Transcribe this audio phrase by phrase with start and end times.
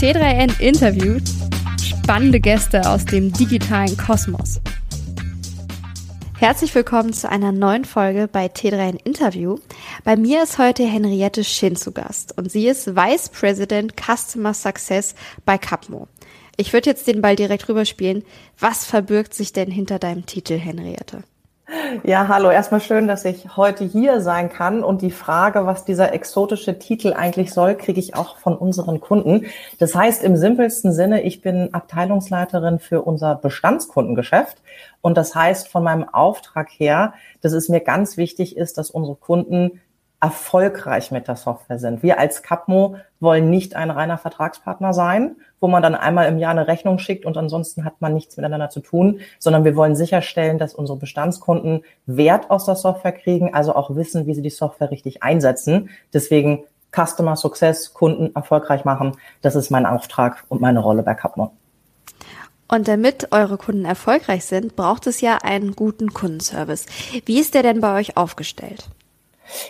[0.00, 1.28] T3N interviewt
[1.78, 4.58] spannende Gäste aus dem digitalen Kosmos.
[6.38, 9.58] Herzlich willkommen zu einer neuen Folge bei T3N Interview.
[10.02, 15.14] Bei mir ist heute Henriette Schin zu Gast und sie ist Vice President Customer Success
[15.44, 16.08] bei Capmo.
[16.56, 18.24] Ich würde jetzt den Ball direkt rüberspielen.
[18.58, 21.24] Was verbirgt sich denn hinter deinem Titel, Henriette?
[22.02, 22.50] Ja, hallo.
[22.50, 24.82] Erstmal schön, dass ich heute hier sein kann.
[24.82, 29.46] Und die Frage, was dieser exotische Titel eigentlich soll, kriege ich auch von unseren Kunden.
[29.78, 34.58] Das heißt im simpelsten Sinne, ich bin Abteilungsleiterin für unser Bestandskundengeschäft.
[35.00, 39.16] Und das heißt von meinem Auftrag her, dass es mir ganz wichtig ist, dass unsere
[39.16, 39.80] Kunden
[40.20, 42.02] erfolgreich mit der Software sind.
[42.02, 46.50] Wir als Capmo wollen nicht ein reiner Vertragspartner sein, wo man dann einmal im Jahr
[46.50, 50.58] eine Rechnung schickt und ansonsten hat man nichts miteinander zu tun, sondern wir wollen sicherstellen,
[50.58, 54.90] dass unsere Bestandskunden Wert aus der Software kriegen, also auch wissen, wie sie die Software
[54.90, 55.88] richtig einsetzen.
[56.12, 61.52] Deswegen Customer Success, Kunden erfolgreich machen, das ist mein Auftrag und meine Rolle bei Capmo.
[62.68, 66.86] Und damit eure Kunden erfolgreich sind, braucht es ja einen guten Kundenservice.
[67.24, 68.88] Wie ist der denn bei euch aufgestellt?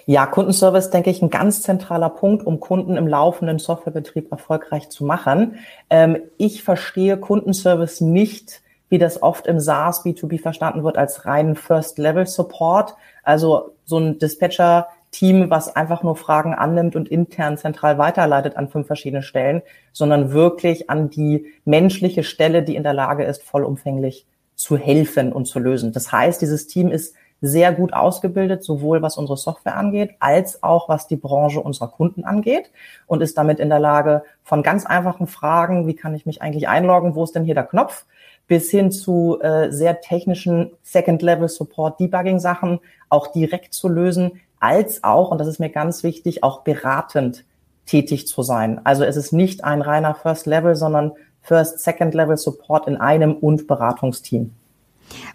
[0.06, 5.04] Ja, Kundenservice, denke ich, ein ganz zentraler Punkt, um Kunden im laufenden Softwarebetrieb erfolgreich zu
[5.04, 5.56] machen.
[5.88, 11.54] Ähm, ich verstehe Kundenservice nicht, wie das oft im SaaS B2B verstanden wird, als reinen
[11.54, 12.94] First-Level-Support.
[13.22, 18.88] Also so ein Dispatcher-Team, was einfach nur Fragen annimmt und intern zentral weiterleitet an fünf
[18.88, 24.76] verschiedene Stellen, sondern wirklich an die menschliche Stelle, die in der Lage ist, vollumfänglich zu
[24.76, 25.92] helfen und zu lösen.
[25.92, 30.88] Das heißt, dieses Team ist sehr gut ausgebildet, sowohl was unsere Software angeht, als auch
[30.88, 32.70] was die Branche unserer Kunden angeht
[33.06, 36.68] und ist damit in der Lage, von ganz einfachen Fragen, wie kann ich mich eigentlich
[36.68, 38.04] einloggen, wo ist denn hier der Knopf,
[38.46, 45.38] bis hin zu äh, sehr technischen Second-Level-Support, Debugging-Sachen auch direkt zu lösen, als auch, und
[45.38, 47.44] das ist mir ganz wichtig, auch beratend
[47.86, 48.80] tätig zu sein.
[48.84, 54.52] Also es ist nicht ein reiner First-Level, sondern First, Second-Level-Support in einem und Beratungsteam.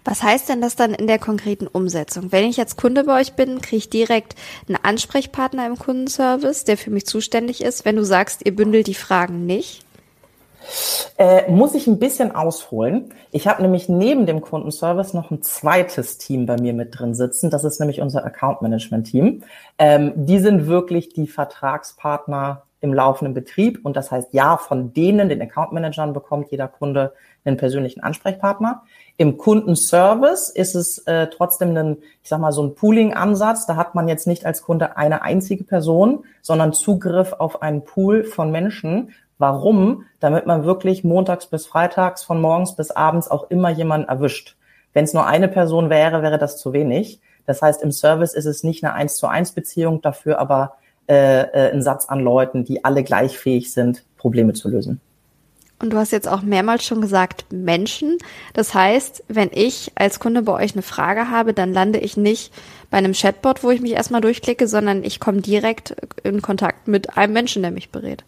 [0.04, 2.32] Was heißt denn das dann in der konkreten Umsetzung?
[2.32, 4.34] Wenn ich jetzt Kunde bei euch bin, kriege ich direkt
[4.68, 8.94] einen Ansprechpartner im Kundenservice, der für mich zuständig ist, wenn du sagst, ihr bündelt die
[8.94, 9.86] Fragen nicht?
[11.18, 13.14] Äh, muss ich ein bisschen ausholen.
[13.30, 17.50] Ich habe nämlich neben dem Kundenservice noch ein zweites Team bei mir mit drin sitzen.
[17.50, 19.42] Das ist nämlich unser Account Management Team.
[19.78, 23.80] Ähm, die sind wirklich die Vertragspartner im laufenden Betrieb.
[23.84, 27.12] Und das heißt, ja, von denen, den Account Managern, bekommt jeder Kunde
[27.44, 28.82] einen persönlichen Ansprechpartner.
[29.18, 33.66] Im Kundenservice ist es äh, trotzdem ein, ich sag mal, so ein Pooling-Ansatz.
[33.66, 38.24] Da hat man jetzt nicht als Kunde eine einzige Person, sondern Zugriff auf einen Pool
[38.24, 39.12] von Menschen.
[39.38, 40.04] Warum?
[40.20, 44.56] Damit man wirklich montags bis freitags, von morgens bis abends auch immer jemanden erwischt.
[44.92, 47.20] Wenn es nur eine Person wäre, wäre das zu wenig.
[47.46, 50.76] Das heißt, im Service ist es nicht eine eins zu eins Beziehung, dafür aber
[51.08, 55.00] äh, äh, ein Satz an Leuten, die alle gleich fähig sind, Probleme zu lösen.
[55.78, 58.16] Und du hast jetzt auch mehrmals schon gesagt, Menschen.
[58.54, 62.52] Das heißt, wenn ich als Kunde bei euch eine Frage habe, dann lande ich nicht
[62.90, 67.18] bei einem Chatbot, wo ich mich erstmal durchklicke, sondern ich komme direkt in Kontakt mit
[67.18, 68.24] einem Menschen, der mich berät.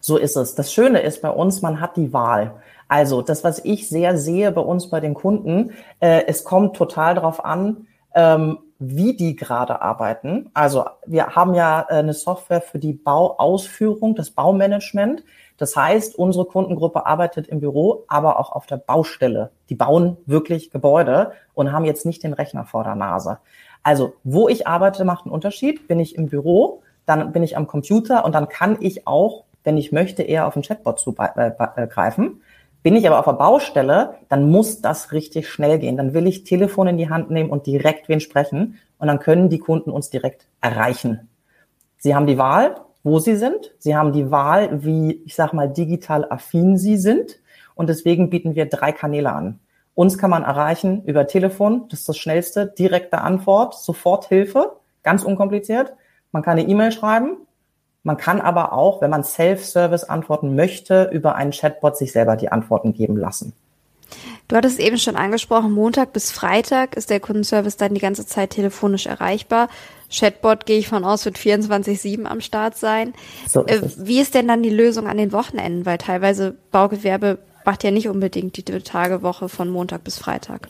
[0.00, 0.54] So ist es.
[0.54, 2.54] Das Schöne ist bei uns, man hat die Wahl.
[2.88, 7.14] Also das, was ich sehr sehe bei uns bei den Kunden, äh, es kommt total
[7.14, 7.86] darauf an,
[8.16, 10.50] ähm, wie die gerade arbeiten.
[10.54, 15.22] Also wir haben ja äh, eine Software für die Bauausführung, das Baumanagement.
[15.60, 19.50] Das heißt, unsere Kundengruppe arbeitet im Büro, aber auch auf der Baustelle.
[19.68, 23.40] Die bauen wirklich Gebäude und haben jetzt nicht den Rechner vor der Nase.
[23.82, 25.86] Also, wo ich arbeite, macht einen Unterschied.
[25.86, 29.76] Bin ich im Büro, dann bin ich am Computer und dann kann ich auch, wenn
[29.76, 32.24] ich möchte, eher auf den Chatbot zugreifen.
[32.24, 35.98] Äh, bin ich aber auf der Baustelle, dann muss das richtig schnell gehen.
[35.98, 39.50] Dann will ich Telefon in die Hand nehmen und direkt wen sprechen und dann können
[39.50, 41.28] die Kunden uns direkt erreichen.
[41.98, 43.72] Sie haben die Wahl, wo sie sind.
[43.78, 47.40] Sie haben die Wahl, wie, ich sag mal, digital affin sie sind.
[47.74, 49.60] Und deswegen bieten wir drei Kanäle an.
[49.94, 55.24] Uns kann man erreichen über Telefon, das ist das schnellste, direkte Antwort, sofort Hilfe, ganz
[55.24, 55.92] unkompliziert.
[56.32, 57.38] Man kann eine E-Mail schreiben.
[58.02, 62.50] Man kann aber auch, wenn man Self-Service antworten möchte, über einen Chatbot sich selber die
[62.50, 63.52] Antworten geben lassen.
[64.50, 68.50] Du hattest eben schon angesprochen, Montag bis Freitag ist der Kundenservice dann die ganze Zeit
[68.50, 69.68] telefonisch erreichbar.
[70.10, 73.14] Chatbot gehe ich von aus, wird 24-7 am Start sein.
[73.48, 75.86] So ist äh, Wie ist denn dann die Lösung an den Wochenenden?
[75.86, 80.68] Weil teilweise Baugewerbe macht ja nicht unbedingt die Tagewoche von Montag bis Freitag.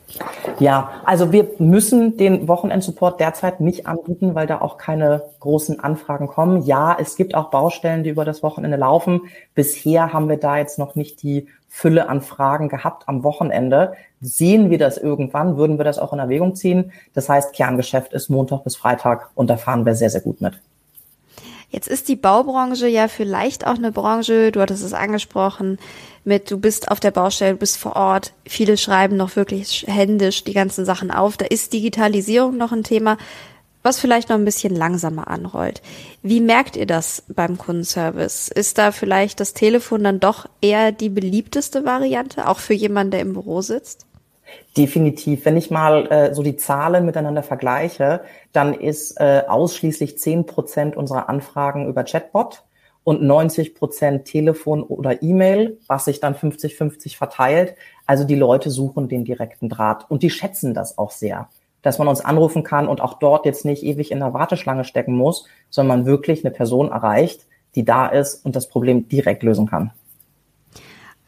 [0.58, 6.26] Ja, also wir müssen den Wochenendsupport derzeit nicht anbieten, weil da auch keine großen Anfragen
[6.26, 6.62] kommen.
[6.62, 9.22] Ja, es gibt auch Baustellen, die über das Wochenende laufen.
[9.54, 13.94] Bisher haben wir da jetzt noch nicht die Fülle an Fragen gehabt am Wochenende.
[14.20, 16.92] Sehen wir das irgendwann, würden wir das auch in Erwägung ziehen.
[17.14, 20.60] Das heißt, Kerngeschäft ist Montag bis Freitag und da fahren wir sehr, sehr gut mit.
[21.70, 25.78] Jetzt ist die Baubranche ja vielleicht auch eine Branche, du hattest es angesprochen,
[26.24, 28.32] mit du bist auf der Baustelle, du bist vor Ort.
[28.44, 31.36] Viele schreiben noch wirklich händisch die ganzen Sachen auf.
[31.36, 33.16] Da ist Digitalisierung noch ein Thema,
[33.82, 35.80] was vielleicht noch ein bisschen langsamer anrollt.
[36.22, 38.48] Wie merkt ihr das beim Kundenservice?
[38.48, 43.20] Ist da vielleicht das Telefon dann doch eher die beliebteste Variante, auch für jemanden, der
[43.20, 44.06] im Büro sitzt?
[44.76, 45.44] Definitiv.
[45.44, 48.20] Wenn ich mal äh, so die Zahlen miteinander vergleiche,
[48.52, 52.62] dann ist äh, ausschließlich zehn Prozent unserer Anfragen über Chatbot
[53.04, 57.74] und 90 Prozent Telefon oder E-Mail, was sich dann 50-50 verteilt.
[58.06, 61.48] Also die Leute suchen den direkten Draht und die schätzen das auch sehr,
[61.82, 65.14] dass man uns anrufen kann und auch dort jetzt nicht ewig in der Warteschlange stecken
[65.14, 69.66] muss, sondern man wirklich eine Person erreicht, die da ist und das Problem direkt lösen
[69.66, 69.92] kann.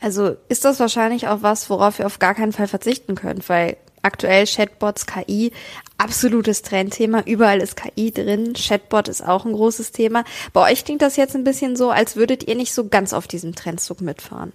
[0.02, 3.76] Also ist das wahrscheinlich auch was, worauf ihr auf gar keinen Fall verzichten könnt, weil
[4.02, 5.52] aktuell Chatbots, KI,
[5.96, 7.22] absolutes Trendthema.
[7.24, 8.54] Überall ist KI drin.
[8.54, 10.24] Chatbot ist auch ein großes Thema.
[10.52, 13.28] Bei euch klingt das jetzt ein bisschen so, als würdet ihr nicht so ganz auf
[13.28, 14.52] diesem Trendzug mitfahren.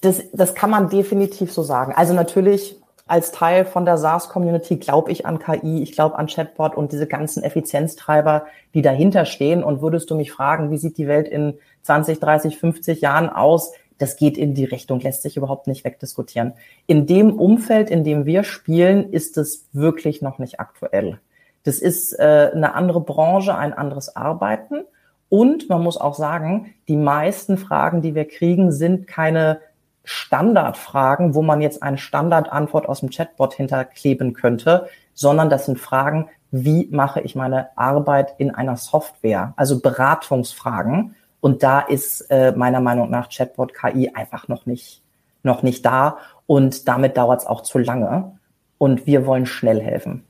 [0.00, 1.92] Das, das kann man definitiv so sagen.
[1.94, 2.76] Also natürlich
[3.06, 7.06] als Teil von der SaaS-Community glaube ich an KI, ich glaube an Chatbot und diese
[7.06, 9.62] ganzen Effizienztreiber, die dahinter stehen.
[9.62, 13.72] Und würdest du mich fragen, wie sieht die Welt in 20, 30, 50 Jahren aus?
[13.98, 16.52] Das geht in die Richtung, lässt sich überhaupt nicht wegdiskutieren.
[16.86, 21.18] In dem Umfeld, in dem wir spielen, ist es wirklich noch nicht aktuell.
[21.64, 24.84] Das ist äh, eine andere Branche, ein anderes Arbeiten.
[25.28, 29.60] Und man muss auch sagen, die meisten Fragen, die wir kriegen, sind keine
[30.04, 36.28] Standardfragen, wo man jetzt eine Standardantwort aus dem Chatbot hinterkleben könnte, sondern das sind Fragen,
[36.52, 39.52] wie mache ich meine Arbeit in einer Software?
[39.56, 41.16] Also Beratungsfragen.
[41.40, 45.02] Und da ist äh, meiner Meinung nach Chatbot KI einfach noch nicht,
[45.42, 46.18] noch nicht da.
[46.46, 48.38] Und damit dauert es auch zu lange.
[48.78, 50.24] Und wir wollen schnell helfen.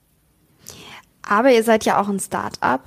[1.29, 2.82] Aber ihr seid ja auch ein Start-up.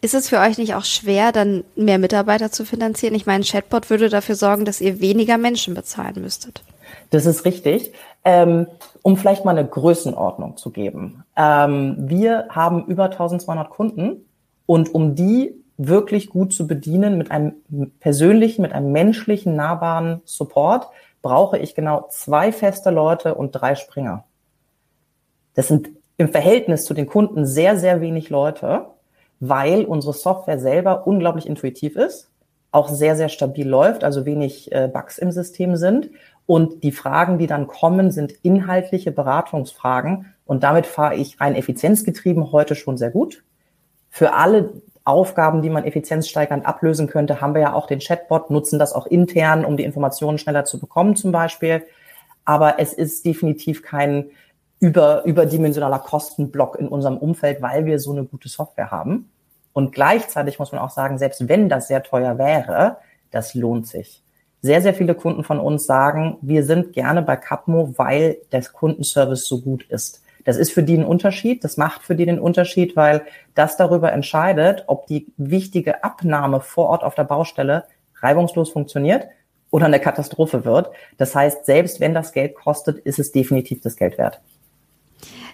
[0.00, 3.14] Ist es für euch nicht auch schwer, dann mehr Mitarbeiter zu finanzieren?
[3.14, 6.62] Ich meine, Chatbot würde dafür sorgen, dass ihr weniger Menschen bezahlen müsstet.
[7.10, 7.92] Das ist richtig.
[8.24, 8.66] Ähm,
[9.02, 11.24] um vielleicht mal eine Größenordnung zu geben.
[11.36, 14.26] Ähm, wir haben über 1200 Kunden
[14.66, 17.54] und um die wirklich gut zu bedienen mit einem
[18.00, 20.88] persönlichen, mit einem menschlichen, nahbaren Support,
[21.22, 24.24] brauche ich genau zwei feste Leute und drei Springer.
[25.54, 28.86] Das sind im Verhältnis zu den Kunden sehr, sehr wenig Leute,
[29.40, 32.28] weil unsere Software selber unglaublich intuitiv ist,
[32.72, 36.10] auch sehr, sehr stabil läuft, also wenig äh, Bugs im System sind.
[36.46, 40.34] Und die Fragen, die dann kommen, sind inhaltliche Beratungsfragen.
[40.44, 43.44] Und damit fahre ich rein effizienzgetrieben heute schon sehr gut.
[44.10, 44.72] Für alle
[45.08, 49.06] Aufgaben, die man effizienzsteigernd ablösen könnte, haben wir ja auch den Chatbot, nutzen das auch
[49.06, 51.82] intern, um die Informationen schneller zu bekommen zum Beispiel.
[52.44, 54.30] Aber es ist definitiv kein
[54.80, 59.30] über, überdimensionaler Kostenblock in unserem Umfeld, weil wir so eine gute Software haben.
[59.72, 62.98] Und gleichzeitig muss man auch sagen, selbst wenn das sehr teuer wäre,
[63.30, 64.22] das lohnt sich.
[64.60, 69.46] Sehr, sehr viele Kunden von uns sagen, wir sind gerne bei Capmo, weil der Kundenservice
[69.46, 70.22] so gut ist.
[70.48, 73.20] Das ist für die ein Unterschied, das macht für die den Unterschied, weil
[73.54, 77.84] das darüber entscheidet, ob die wichtige Abnahme vor Ort auf der Baustelle
[78.22, 79.28] reibungslos funktioniert
[79.68, 80.90] oder eine Katastrophe wird.
[81.18, 84.40] Das heißt, selbst wenn das Geld kostet, ist es definitiv das Geld wert.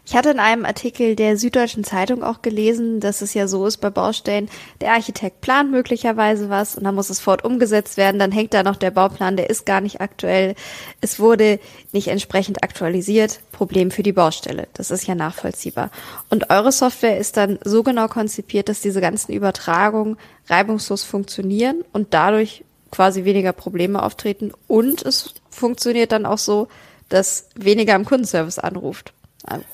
[0.07, 3.79] Ich hatte in einem Artikel der Süddeutschen Zeitung auch gelesen, dass es ja so ist
[3.79, 4.51] bei Baustellen,
[4.83, 8.63] der Architekt plant möglicherweise was und dann muss es fort umgesetzt werden, dann hängt da
[8.63, 10.57] noch der Bauplan, der ist gar nicht aktuell.
[11.01, 11.59] Es wurde
[11.93, 13.41] nicht entsprechend aktualisiert.
[13.51, 14.69] Problem für die Baustelle.
[14.75, 15.91] Das ist ja nachvollziehbar.
[16.29, 22.13] Und eure Software ist dann so genau konzipiert, dass diese ganzen Übertragungen reibungslos funktionieren und
[22.13, 26.69] dadurch quasi weniger Probleme auftreten und es funktioniert dann auch so,
[27.09, 29.14] dass weniger im Kundenservice anruft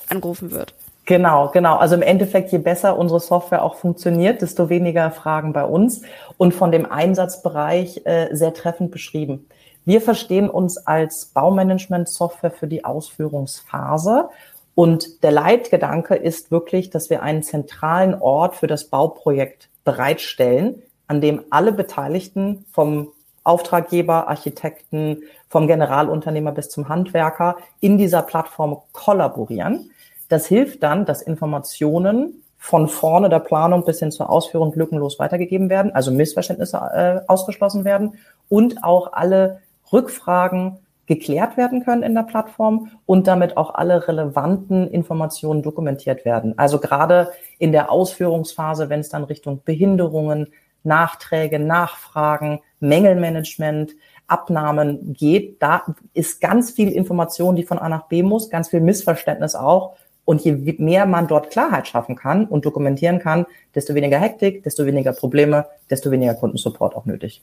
[0.09, 0.73] angerufen wird.
[1.05, 1.77] Genau, genau.
[1.77, 6.03] Also im Endeffekt, je besser unsere Software auch funktioniert, desto weniger Fragen bei uns
[6.37, 9.47] und von dem Einsatzbereich äh, sehr treffend beschrieben.
[9.83, 14.29] Wir verstehen uns als Baumanagement-Software für die Ausführungsphase
[14.75, 21.19] und der Leitgedanke ist wirklich, dass wir einen zentralen Ort für das Bauprojekt bereitstellen, an
[21.19, 23.11] dem alle Beteiligten vom
[23.43, 29.91] Auftraggeber, Architekten, vom Generalunternehmer bis zum Handwerker in dieser Plattform kollaborieren.
[30.29, 35.69] Das hilft dann, dass Informationen von vorne der Planung bis hin zur Ausführung lückenlos weitergegeben
[35.69, 38.13] werden, also Missverständnisse äh, ausgeschlossen werden
[38.49, 44.87] und auch alle Rückfragen geklärt werden können in der Plattform und damit auch alle relevanten
[44.89, 46.57] Informationen dokumentiert werden.
[46.57, 53.93] Also gerade in der Ausführungsphase, wenn es dann Richtung Behinderungen, Nachträge, Nachfragen, Mängelmanagement,
[54.27, 55.83] Abnahmen geht, da
[56.13, 60.41] ist ganz viel Information, die von A nach B muss, ganz viel Missverständnis auch Und
[60.41, 63.45] je mehr man dort Klarheit schaffen kann und dokumentieren kann,
[63.75, 67.41] desto weniger Hektik, desto weniger Probleme, desto weniger Kundensupport auch nötig.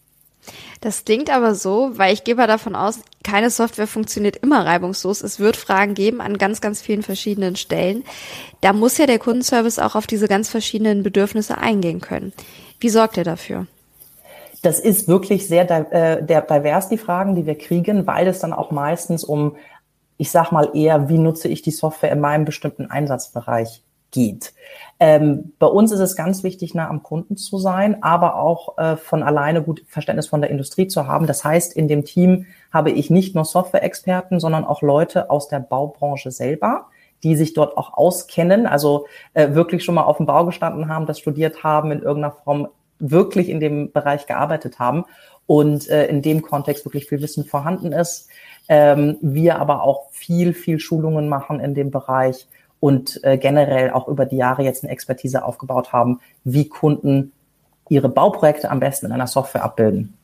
[0.80, 5.23] Das klingt aber so, weil ich gehe mal davon aus, keine Software funktioniert immer reibungslos.
[5.23, 8.04] Es wird Fragen geben an ganz, ganz vielen verschiedenen Stellen.
[8.61, 12.33] Da muss ja der Kundenservice auch auf diese ganz verschiedenen Bedürfnisse eingehen können.
[12.80, 13.66] Wie sorgt er dafür?
[14.62, 18.70] Das ist wirklich sehr äh, divers, die Fragen, die wir kriegen, weil es dann auch
[18.70, 19.56] meistens um,
[20.16, 24.54] ich sag mal eher, wie nutze ich die Software in meinem bestimmten Einsatzbereich geht.
[25.00, 28.96] Ähm, bei uns ist es ganz wichtig, nah am Kunden zu sein, aber auch äh,
[28.96, 31.26] von alleine gut Verständnis von der Industrie zu haben.
[31.26, 35.60] Das heißt, in dem Team habe ich nicht nur Software-Experten, sondern auch Leute aus der
[35.60, 36.86] Baubranche selber,
[37.22, 41.06] die sich dort auch auskennen, also äh, wirklich schon mal auf dem Bau gestanden haben,
[41.06, 45.04] das studiert haben, in irgendeiner Form wirklich in dem Bereich gearbeitet haben
[45.46, 48.28] und äh, in dem Kontext wirklich viel Wissen vorhanden ist.
[48.68, 52.46] Ähm, wir aber auch viel, viel Schulungen machen in dem Bereich
[52.80, 57.32] und äh, generell auch über die Jahre jetzt eine Expertise aufgebaut haben, wie Kunden
[57.88, 60.14] ihre Bauprojekte am besten in einer Software abbilden.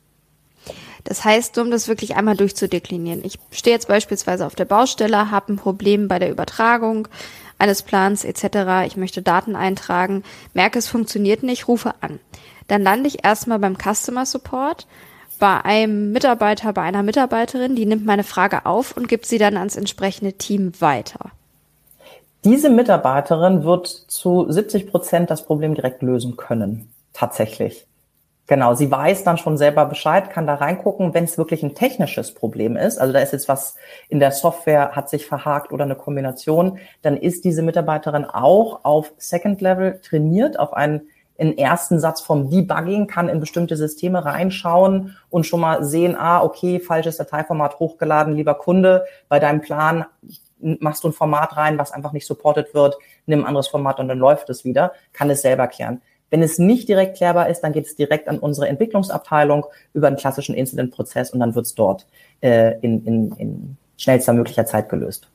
[1.03, 3.23] Das heißt, um das wirklich einmal durchzudeklinieren.
[3.23, 7.07] Ich stehe jetzt beispielsweise auf der Baustelle, habe ein Problem bei der Übertragung
[7.59, 8.87] eines Plans etc.
[8.87, 12.19] Ich möchte Daten eintragen, merke, es funktioniert nicht, rufe an.
[12.67, 14.87] Dann lande ich erstmal beim Customer Support,
[15.39, 19.57] bei einem Mitarbeiter, bei einer Mitarbeiterin, die nimmt meine Frage auf und gibt sie dann
[19.57, 21.31] ans entsprechende Team weiter.
[22.43, 26.89] Diese Mitarbeiterin wird zu 70 Prozent das Problem direkt lösen können.
[27.11, 27.87] Tatsächlich.
[28.47, 32.31] Genau, sie weiß dann schon selber Bescheid, kann da reingucken, wenn es wirklich ein technisches
[32.31, 32.99] Problem ist.
[32.99, 33.75] Also da ist jetzt was
[34.07, 39.11] in der Software, hat sich verhakt oder eine Kombination, dann ist diese Mitarbeiterin auch auf
[39.17, 45.15] Second Level trainiert, auf einen, einen ersten Satz vom Debugging, kann in bestimmte Systeme reinschauen
[45.29, 50.05] und schon mal sehen, ah, okay, falsches Dateiformat hochgeladen, lieber Kunde, bei deinem Plan
[50.59, 54.07] machst du ein Format rein, was einfach nicht supported wird, nimm ein anderes Format und
[54.07, 56.01] dann läuft es wieder, kann es selber klären.
[56.29, 60.17] Wenn es nicht direkt klärbar ist, dann geht es direkt an unsere Entwicklungsabteilung über einen
[60.17, 62.07] klassischen Incident-Prozess und dann wird es dort
[62.41, 65.27] äh, in, in, in schnellster möglicher Zeit gelöst.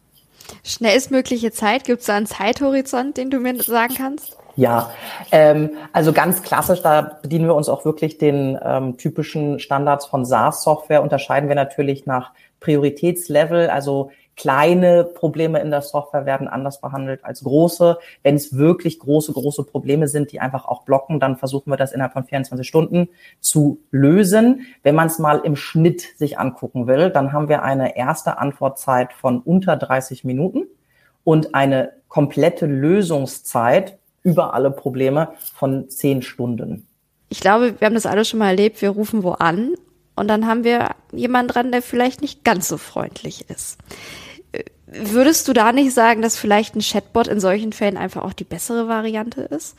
[0.64, 4.36] Schnellstmögliche Zeit, gibt es da einen Zeithorizont, den du mir sagen kannst?
[4.60, 4.90] Ja,
[5.32, 10.26] ähm, also ganz klassisch, da bedienen wir uns auch wirklich den ähm, typischen Standards von
[10.26, 17.24] SaaS-Software, unterscheiden wir natürlich nach Prioritätslevel, also kleine Probleme in der Software werden anders behandelt
[17.24, 17.96] als große.
[18.22, 21.92] Wenn es wirklich große, große Probleme sind, die einfach auch blocken, dann versuchen wir das
[21.92, 23.08] innerhalb von 24 Stunden
[23.40, 24.66] zu lösen.
[24.82, 29.14] Wenn man es mal im Schnitt sich angucken will, dann haben wir eine erste Antwortzeit
[29.14, 30.66] von unter 30 Minuten
[31.24, 36.86] und eine komplette Lösungszeit über alle Probleme von 10 Stunden.
[37.28, 38.82] Ich glaube, wir haben das alle schon mal erlebt.
[38.82, 39.74] Wir rufen wo an
[40.16, 43.78] und dann haben wir jemanden dran, der vielleicht nicht ganz so freundlich ist.
[44.86, 48.44] Würdest du da nicht sagen, dass vielleicht ein Chatbot in solchen Fällen einfach auch die
[48.44, 49.76] bessere Variante ist?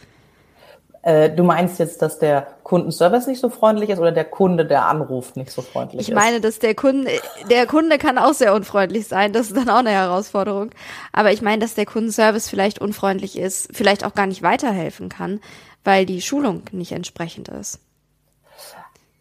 [1.03, 4.85] Äh, du meinst jetzt, dass der Kundenservice nicht so freundlich ist oder der Kunde, der
[4.85, 6.09] anruft, nicht so freundlich ist?
[6.09, 7.09] Ich meine, dass der Kunde,
[7.49, 9.33] der Kunde kann auch sehr unfreundlich sein.
[9.33, 10.69] Das ist dann auch eine Herausforderung.
[11.11, 15.39] Aber ich meine, dass der Kundenservice vielleicht unfreundlich ist, vielleicht auch gar nicht weiterhelfen kann,
[15.83, 17.79] weil die Schulung nicht entsprechend ist.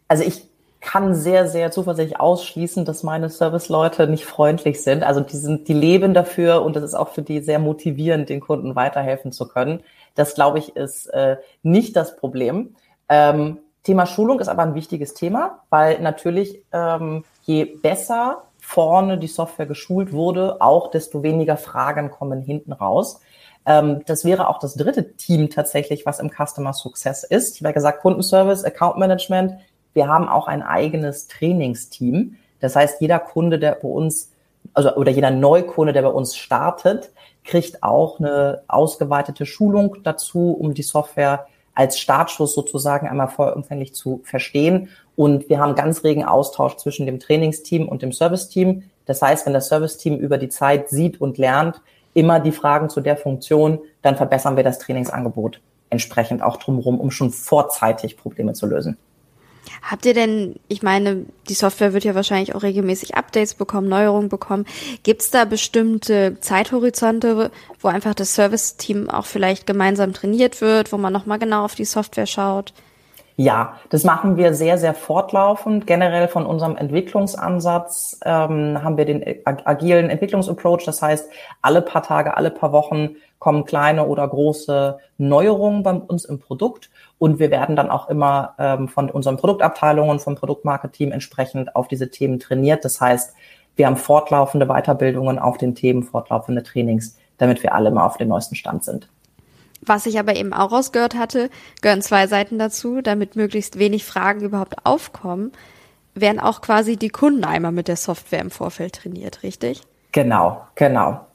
[0.06, 0.49] Also ich
[0.80, 5.02] kann sehr, sehr zuversichtlich ausschließen, dass meine Serviceleute nicht freundlich sind.
[5.02, 8.40] Also die sind, die leben dafür und das ist auch für die sehr motivierend, den
[8.40, 9.82] Kunden weiterhelfen zu können.
[10.14, 12.74] Das glaube ich ist äh, nicht das Problem.
[13.08, 19.26] Ähm, Thema Schulung ist aber ein wichtiges Thema, weil natürlich ähm, je besser vorne die
[19.26, 23.20] Software geschult wurde, auch desto weniger Fragen kommen hinten raus.
[23.66, 27.56] Ähm, das wäre auch das dritte Team tatsächlich, was im Customer Success ist.
[27.56, 29.54] Ich habe ja gesagt, Kundenservice, Account Management,
[29.92, 32.36] wir haben auch ein eigenes Trainingsteam.
[32.60, 34.32] Das heißt, jeder Kunde, der bei uns,
[34.74, 37.10] also oder jeder Neukunde, der bei uns startet,
[37.44, 44.20] kriegt auch eine ausgeweitete Schulung dazu, um die Software als Startschuss sozusagen einmal vollumfänglich zu
[44.24, 44.88] verstehen.
[45.16, 48.84] Und wir haben ganz regen Austausch zwischen dem Trainingsteam und dem Serviceteam.
[49.06, 51.80] Das heißt, wenn das Serviceteam über die Zeit sieht und lernt,
[52.12, 57.10] immer die Fragen zu der Funktion, dann verbessern wir das Trainingsangebot entsprechend auch drumherum, um
[57.10, 58.96] schon vorzeitig Probleme zu lösen.
[59.82, 64.28] Habt ihr denn, ich meine, die Software wird ja wahrscheinlich auch regelmäßig Updates bekommen, Neuerungen
[64.28, 64.66] bekommen.
[65.02, 67.50] Gibt es da bestimmte Zeithorizonte,
[67.80, 71.84] wo einfach das Service-Team auch vielleicht gemeinsam trainiert wird, wo man nochmal genau auf die
[71.84, 72.72] Software schaut?
[73.36, 75.86] Ja, das machen wir sehr, sehr fortlaufend.
[75.86, 80.84] Generell von unserem Entwicklungsansatz ähm, haben wir den agilen Entwicklungsapproach.
[80.84, 81.30] Das heißt,
[81.62, 86.90] alle paar Tage, alle paar Wochen kommen kleine oder große Neuerungen bei uns im Produkt.
[87.18, 92.10] Und wir werden dann auch immer ähm, von unseren Produktabteilungen, vom Produktmarketing entsprechend auf diese
[92.10, 92.84] Themen trainiert.
[92.84, 93.34] Das heißt,
[93.76, 98.28] wir haben fortlaufende Weiterbildungen auf den Themen, fortlaufende Trainings, damit wir alle mal auf dem
[98.28, 99.08] neuesten Stand sind.
[99.82, 104.42] Was ich aber eben auch rausgehört hatte, gehören zwei Seiten dazu, damit möglichst wenig Fragen
[104.42, 105.52] überhaupt aufkommen,
[106.14, 109.82] werden auch quasi die Kunden einmal mit der Software im Vorfeld trainiert, richtig?
[110.12, 111.26] Genau, genau.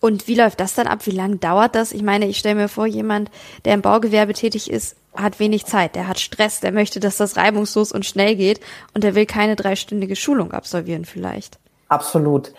[0.00, 1.06] Und wie läuft das dann ab?
[1.06, 1.92] Wie lange dauert das?
[1.92, 3.30] Ich meine, ich stelle mir vor, jemand,
[3.64, 7.36] der im Baugewerbe tätig ist, hat wenig Zeit, der hat Stress, der möchte, dass das
[7.36, 8.60] reibungslos und schnell geht
[8.94, 11.58] und der will keine dreistündige Schulung absolvieren vielleicht.
[11.88, 12.52] Absolut.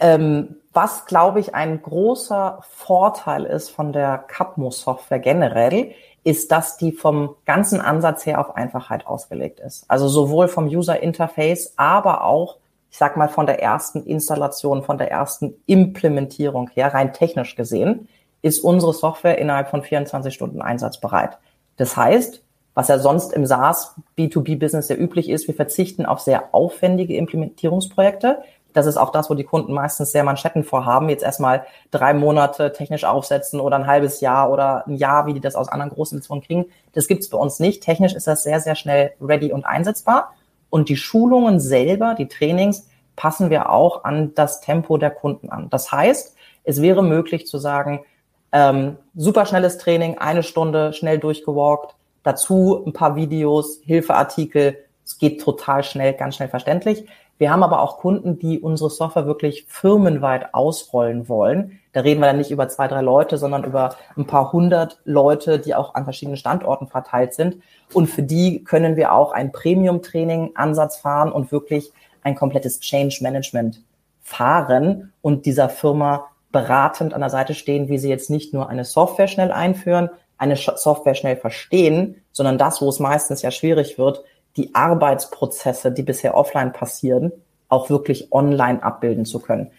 [0.00, 5.92] Ähm, was, glaube ich, ein großer Vorteil ist von der Capmo-Software generell,
[6.24, 9.84] ist, dass die vom ganzen Ansatz her auf Einfachheit ausgelegt ist.
[9.88, 12.56] Also sowohl vom User Interface, aber auch,
[12.90, 18.08] ich sag mal, von der ersten Installation, von der ersten Implementierung her, rein technisch gesehen,
[18.42, 21.38] ist unsere Software innerhalb von 24 Stunden einsatzbereit.
[21.76, 22.42] Das heißt,
[22.74, 28.42] was ja sonst im SaaS B2B-Business sehr üblich ist, wir verzichten auf sehr aufwendige Implementierungsprojekte.
[28.74, 31.08] Das ist auch das, wo die Kunden meistens sehr Manschetten vorhaben.
[31.08, 35.40] Jetzt erstmal drei Monate technisch aufsetzen oder ein halbes Jahr oder ein Jahr, wie die
[35.40, 36.66] das aus anderen großen Missionen kriegen.
[36.92, 37.82] Das gibt's bei uns nicht.
[37.82, 40.34] Technisch ist das sehr, sehr schnell ready und einsetzbar.
[40.68, 45.70] Und die Schulungen selber, die Trainings, passen wir auch an das Tempo der Kunden an.
[45.70, 48.04] Das heißt, es wäre möglich zu sagen,
[48.50, 54.78] ähm, super schnelles Training, eine Stunde schnell durchgewalkt, dazu ein paar Videos, Hilfeartikel.
[55.04, 57.06] Es geht total schnell, ganz schnell verständlich.
[57.38, 61.80] Wir haben aber auch Kunden, die unsere Software wirklich firmenweit ausrollen wollen.
[61.92, 65.58] Da reden wir dann nicht über zwei, drei Leute, sondern über ein paar hundert Leute,
[65.58, 67.56] die auch an verschiedenen Standorten verteilt sind.
[67.92, 73.82] Und für die können wir auch ein Premium-Training-Ansatz fahren und wirklich ein komplettes Change Management
[74.22, 78.84] fahren und dieser Firma beratend an der Seite stehen, wie sie jetzt nicht nur eine
[78.84, 84.24] Software schnell einführen, eine Software schnell verstehen, sondern das, wo es meistens ja schwierig wird,
[84.56, 87.32] die Arbeitsprozesse, die bisher offline passieren,
[87.68, 89.70] auch wirklich online abbilden zu können.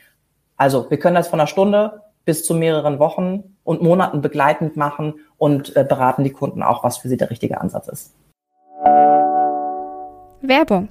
[0.57, 5.15] Also wir können das von einer Stunde bis zu mehreren Wochen und Monaten begleitend machen
[5.37, 8.15] und äh, beraten die Kunden auch, was für sie der richtige Ansatz ist.
[10.41, 10.89] Werbung.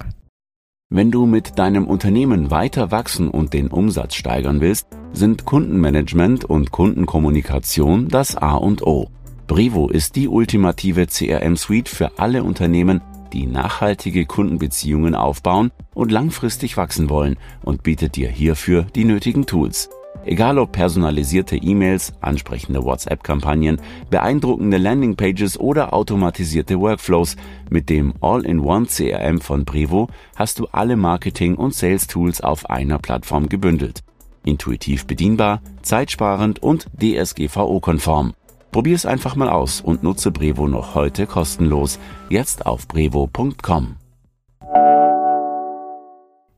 [0.89, 6.71] Wenn du mit deinem Unternehmen weiter wachsen und den Umsatz steigern willst, sind Kundenmanagement und
[6.71, 9.07] Kundenkommunikation das A und O.
[9.47, 13.01] Brevo ist die ultimative CRM-Suite für alle Unternehmen,
[13.35, 19.89] die nachhaltige Kundenbeziehungen aufbauen und langfristig wachsen wollen und bietet dir hierfür die nötigen Tools.
[20.23, 27.35] Egal ob personalisierte E-Mails, ansprechende WhatsApp-Kampagnen, beeindruckende Landingpages oder automatisierte Workflows,
[27.69, 33.49] mit dem All-in-One CRM von Brevo hast du alle Marketing- und Sales-Tools auf einer Plattform
[33.49, 34.01] gebündelt.
[34.45, 38.33] Intuitiv bedienbar, zeitsparend und DSGVO-konform.
[38.75, 41.97] Probier es einfach mal aus und nutze Brevo noch heute kostenlos.
[42.29, 43.95] Jetzt auf brevo.com.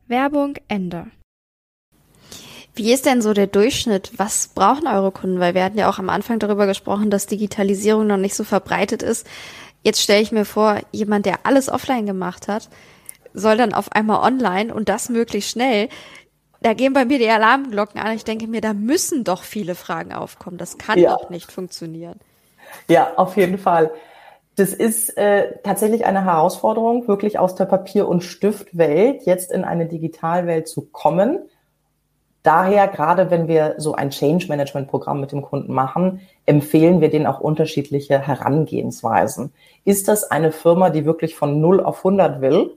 [0.08, 1.06] Werbung Ende.
[2.74, 4.10] Wie ist denn so der Durchschnitt?
[4.16, 5.38] Was brauchen eure Kunden?
[5.38, 9.04] Weil wir hatten ja auch am Anfang darüber gesprochen, dass Digitalisierung noch nicht so verbreitet
[9.04, 9.24] ist.
[9.84, 12.68] Jetzt stelle ich mir vor, jemand, der alles offline gemacht hat,
[13.32, 15.88] soll dann auf einmal online und das möglichst schnell
[16.60, 18.16] da gehen bei mir die Alarmglocken an.
[18.16, 20.58] Ich denke mir, da müssen doch viele Fragen aufkommen.
[20.58, 21.16] Das kann ja.
[21.16, 22.18] doch nicht funktionieren.
[22.88, 23.90] Ja, auf jeden Fall.
[24.56, 29.86] Das ist äh, tatsächlich eine Herausforderung, wirklich aus der Papier- und Stiftwelt jetzt in eine
[29.86, 31.38] Digitalwelt zu kommen.
[32.42, 37.10] Daher, gerade wenn wir so ein Change Management Programm mit dem Kunden machen, empfehlen wir
[37.10, 39.52] denen auch unterschiedliche Herangehensweisen.
[39.84, 42.72] Ist das eine Firma, die wirklich von 0 auf 100 will,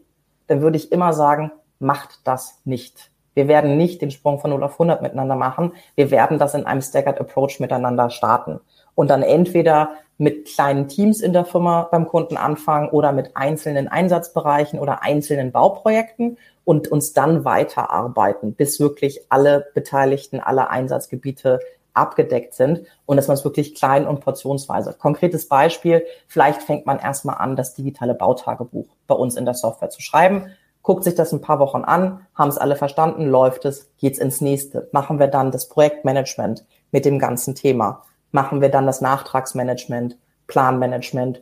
[0.48, 3.11] dann würde ich immer sagen, macht das nicht.
[3.34, 5.74] Wir werden nicht den Sprung von 0 auf 100 miteinander machen.
[5.96, 8.60] Wir werden das in einem Staggered Approach miteinander starten
[8.96, 13.88] und dann entweder mit kleinen Teams in der Firma beim Kunden anfangen oder mit einzelnen
[13.88, 21.60] Einsatzbereichen oder einzelnen Bauprojekten und uns dann weiterarbeiten, bis wirklich alle Beteiligten, alle Einsatzgebiete
[21.94, 24.94] abgedeckt sind und dass man es wirklich klein und portionsweise.
[24.94, 29.89] Konkretes Beispiel, vielleicht fängt man erstmal an, das digitale Bautagebuch bei uns in der Software
[29.89, 30.52] zu schreiben
[30.84, 34.41] guckt sich das ein paar Wochen an, haben es alle verstanden, läuft es, geht's ins
[34.41, 34.89] nächste.
[34.91, 38.04] Machen wir dann das Projektmanagement mit dem ganzen Thema.
[38.32, 40.17] Machen wir dann das Nachtragsmanagement,
[40.48, 41.41] Planmanagement,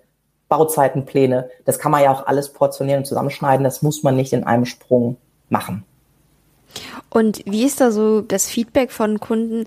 [0.49, 1.49] Bauzeitenpläne.
[1.65, 3.63] Das kann man ja auch alles portionieren und zusammenschneiden.
[3.63, 5.17] Das muss man nicht in einem Sprung
[5.49, 5.86] machen.
[7.10, 9.65] Und wie ist da so das Feedback von Kunden?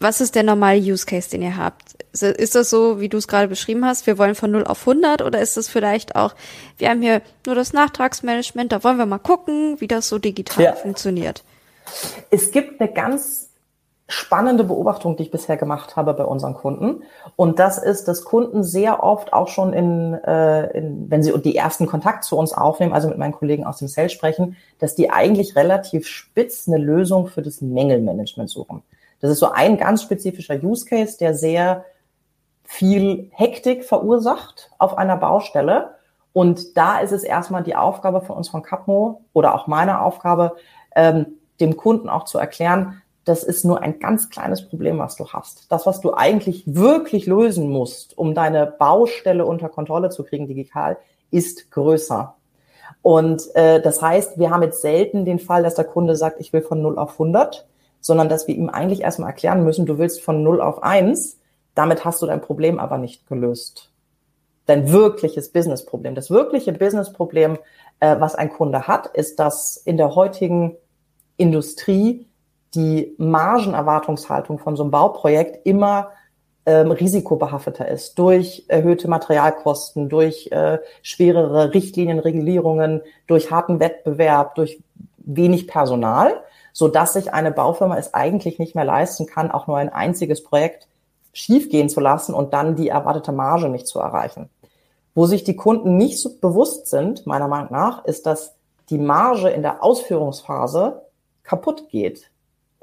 [0.00, 1.82] Was ist der normale Use Case, den ihr habt?
[2.12, 5.22] Ist das so, wie du es gerade beschrieben hast, wir wollen von 0 auf 100
[5.22, 6.34] oder ist das vielleicht auch,
[6.78, 10.64] wir haben hier nur das Nachtragsmanagement, da wollen wir mal gucken, wie das so digital
[10.64, 10.72] ja.
[10.74, 11.42] funktioniert?
[12.30, 13.48] Es gibt eine ganz
[14.06, 17.04] spannende Beobachtung, die ich bisher gemacht habe bei unseren Kunden.
[17.36, 21.56] Und das ist, dass Kunden sehr oft auch schon in, äh, in, wenn sie die
[21.56, 25.10] ersten Kontakt zu uns aufnehmen, also mit meinen Kollegen aus dem Sales sprechen, dass die
[25.10, 28.82] eigentlich relativ spitz eine Lösung für das Mängelmanagement suchen.
[29.20, 31.86] Das ist so ein ganz spezifischer Use Case, der sehr
[32.64, 35.94] viel Hektik verursacht auf einer Baustelle.
[36.34, 40.56] Und da ist es erstmal die Aufgabe von uns von Capmo oder auch meine Aufgabe,
[40.94, 45.28] ähm, dem Kunden auch zu erklären, das ist nur ein ganz kleines Problem, was du
[45.28, 45.70] hast.
[45.70, 50.98] Das, was du eigentlich wirklich lösen musst, um deine Baustelle unter Kontrolle zu kriegen digital,
[51.30, 52.34] ist größer.
[53.02, 56.52] Und äh, das heißt, wir haben jetzt selten den Fall, dass der Kunde sagt, ich
[56.52, 57.66] will von 0 auf 100,
[58.00, 61.38] sondern dass wir ihm eigentlich erstmal erklären müssen, du willst von 0 auf 1,
[61.74, 63.90] damit hast du dein Problem aber nicht gelöst.
[64.66, 66.14] Dein wirkliches Businessproblem.
[66.14, 67.58] Das wirkliche Businessproblem,
[68.00, 70.76] äh, was ein Kunde hat, ist, dass in der heutigen
[71.36, 72.26] Industrie
[72.74, 76.10] die Margenerwartungshaltung von so einem Bauprojekt immer
[76.66, 84.82] ähm, risikobehafteter ist durch erhöhte Materialkosten, durch äh, schwerere Richtlinien, Regulierungen, durch harten Wettbewerb, durch
[85.18, 86.40] wenig Personal,
[86.72, 90.42] so dass sich eine Baufirma es eigentlich nicht mehr leisten kann, auch nur ein einziges
[90.42, 90.88] Projekt
[91.32, 94.48] schiefgehen zu lassen und dann die erwartete Marge nicht zu erreichen.
[95.14, 98.54] Wo sich die Kunden nicht so bewusst sind, meiner Meinung nach, ist, dass
[98.90, 101.02] die Marge in der Ausführungsphase
[101.42, 102.30] kaputt geht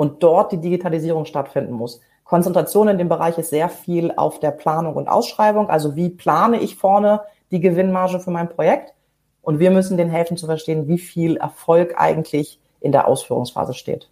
[0.01, 2.01] und dort die Digitalisierung stattfinden muss.
[2.23, 5.69] Konzentration in dem Bereich ist sehr viel auf der Planung und Ausschreibung.
[5.69, 8.95] Also wie plane ich vorne die Gewinnmarge für mein Projekt?
[9.43, 14.09] Und wir müssen denen helfen zu verstehen, wie viel Erfolg eigentlich in der Ausführungsphase steht.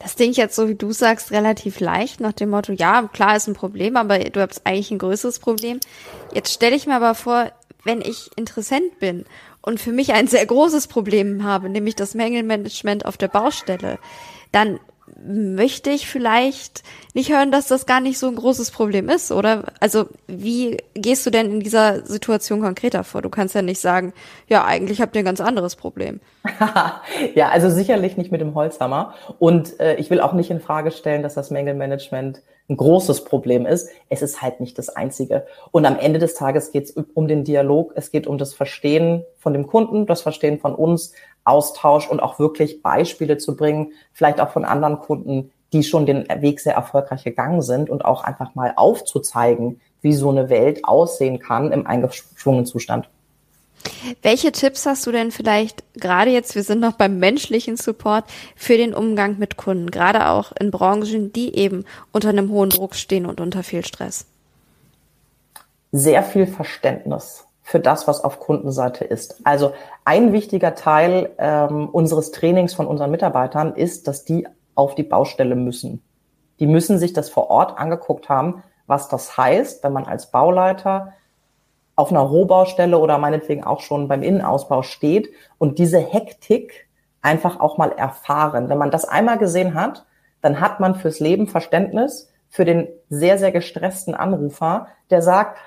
[0.00, 3.46] Das Ding jetzt, so wie du sagst, relativ leicht nach dem Motto, ja, klar ist
[3.46, 5.78] ein Problem, aber du hast eigentlich ein größeres Problem.
[6.34, 7.52] Jetzt stelle ich mir aber vor,
[7.84, 9.26] wenn ich Interessent bin
[9.60, 14.00] und für mich ein sehr großes Problem habe, nämlich das Mängelmanagement auf der Baustelle,
[14.52, 14.78] dann
[15.24, 16.82] möchte ich vielleicht
[17.14, 19.64] nicht hören, dass das gar nicht so ein großes Problem ist, oder?
[19.80, 23.22] Also, wie gehst du denn in dieser Situation konkreter vor?
[23.22, 24.12] Du kannst ja nicht sagen,
[24.48, 26.20] ja, eigentlich habt ihr ein ganz anderes Problem.
[27.34, 29.14] ja, also sicherlich nicht mit dem Holzhammer.
[29.38, 33.66] Und äh, ich will auch nicht in Frage stellen, dass das Mängelmanagement ein großes Problem
[33.66, 33.90] ist.
[34.08, 35.46] Es ist halt nicht das einzige.
[35.72, 37.92] Und am Ende des Tages geht es um den Dialog.
[37.96, 41.12] Es geht um das Verstehen von dem Kunden, das Verstehen von uns,
[41.44, 46.26] Austausch und auch wirklich Beispiele zu bringen, vielleicht auch von anderen Kunden, die schon den
[46.40, 51.38] Weg sehr erfolgreich gegangen sind und auch einfach mal aufzuzeigen, wie so eine Welt aussehen
[51.38, 53.08] kann im eingeschwungenen Zustand.
[54.20, 58.24] Welche Tipps hast du denn vielleicht gerade jetzt, wir sind noch beim menschlichen Support,
[58.54, 62.94] für den Umgang mit Kunden, gerade auch in Branchen, die eben unter einem hohen Druck
[62.94, 64.26] stehen und unter viel Stress?
[65.90, 69.40] Sehr viel Verständnis für das, was auf Kundenseite ist.
[69.44, 69.72] Also
[70.04, 75.54] ein wichtiger Teil ähm, unseres Trainings von unseren Mitarbeitern ist, dass die auf die Baustelle
[75.54, 76.02] müssen.
[76.58, 81.12] Die müssen sich das vor Ort angeguckt haben, was das heißt, wenn man als Bauleiter
[81.94, 86.88] auf einer Rohbaustelle oder meinetwegen auch schon beim Innenausbau steht und diese Hektik
[87.20, 88.68] einfach auch mal erfahren.
[88.68, 90.04] Wenn man das einmal gesehen hat,
[90.40, 95.58] dann hat man fürs Leben Verständnis für den sehr, sehr gestressten Anrufer, der sagt,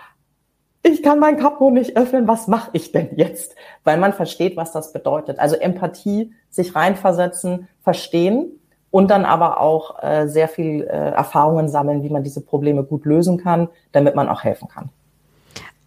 [0.85, 3.55] ich kann mein Kapo nicht öffnen, was mache ich denn jetzt?
[3.83, 5.39] Weil man versteht, was das bedeutet.
[5.39, 8.59] Also Empathie, sich reinversetzen, verstehen
[8.91, 13.05] und dann aber auch äh, sehr viel äh, Erfahrungen sammeln, wie man diese Probleme gut
[13.05, 14.89] lösen kann, damit man auch helfen kann.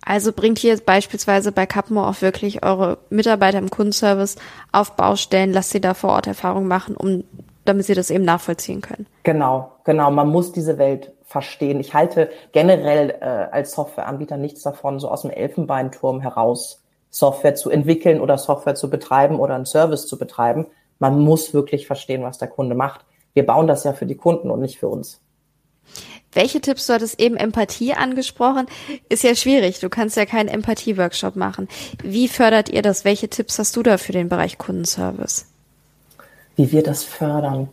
[0.04, 4.36] Also bringt hier beispielsweise bei Capmo auch wirklich eure Mitarbeiter im Kundenservice
[4.72, 7.22] auf Baustellen, lasst sie da vor Ort Erfahrung machen, um
[7.64, 9.06] damit sie das eben nachvollziehen können.
[9.22, 10.10] Genau, genau.
[10.10, 11.78] Man muss diese Welt verstehen.
[11.78, 17.68] Ich halte generell äh, als Softwareanbieter nichts davon, so aus dem Elfenbeinturm heraus Software zu
[17.68, 20.66] entwickeln oder Software zu betreiben oder einen Service zu betreiben.
[20.98, 23.04] Man muss wirklich verstehen, was der Kunde macht.
[23.34, 25.20] Wir bauen das ja für die Kunden und nicht für uns.
[26.32, 28.66] Welche Tipps, du hattest eben Empathie angesprochen,
[29.08, 29.80] ist ja schwierig.
[29.80, 31.68] Du kannst ja keinen Empathie-Workshop machen.
[32.02, 33.04] Wie fördert ihr das?
[33.04, 35.46] Welche Tipps hast du da für den Bereich Kundenservice?
[36.56, 37.68] Wie wir das fördern?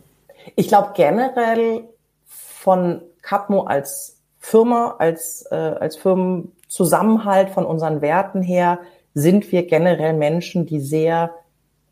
[0.56, 1.84] Ich glaube generell
[2.26, 8.78] von Capmo als Firma, als, äh, als Firmenzusammenhalt von unseren Werten her,
[9.14, 11.30] sind wir generell Menschen, die sehr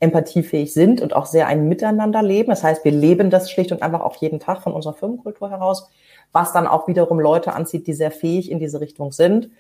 [0.00, 2.50] empathiefähig sind und auch sehr ein Miteinander leben.
[2.50, 5.88] Das heißt, wir leben das schlicht und einfach auch jeden Tag von unserer Firmenkultur heraus
[6.34, 9.50] was dann auch wiederum Leute anzieht, die sehr fähig in diese Richtung sind.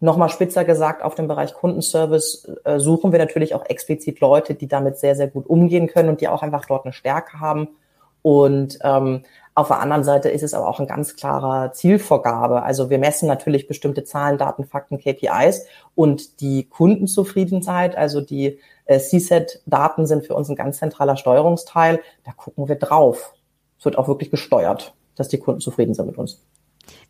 [0.00, 4.66] Nochmal spitzer gesagt, auf dem Bereich Kundenservice äh, suchen wir natürlich auch explizit Leute, die
[4.66, 7.68] damit sehr, sehr gut umgehen können und die auch einfach dort eine Stärke haben.
[8.22, 9.22] Und ähm,
[9.60, 12.62] auf der anderen Seite ist es aber auch ein ganz klarer Zielvorgabe.
[12.62, 18.98] Also wir messen natürlich bestimmte Zahlen, Daten, Fakten, KPIs und die Kundenzufriedenheit, also die äh,
[18.98, 22.00] CSAT-Daten sind für uns ein ganz zentraler Steuerungsteil.
[22.24, 23.34] Da gucken wir drauf.
[23.78, 26.40] Es wird auch wirklich gesteuert dass die Kunden zufrieden sind mit uns.